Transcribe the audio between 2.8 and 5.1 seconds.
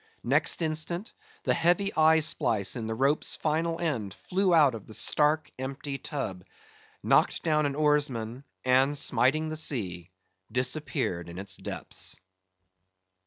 the rope's final end flew out of the